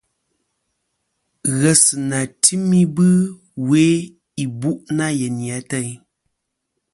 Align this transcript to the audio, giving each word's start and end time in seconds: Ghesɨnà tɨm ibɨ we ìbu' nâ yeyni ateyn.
Ghesɨnà 1.59 2.19
tɨm 2.43 2.65
ibɨ 2.83 3.05
we 3.67 3.81
ìbu' 4.43 4.81
nâ 4.95 5.05
yeyni 5.19 5.45
ateyn. 5.57 5.93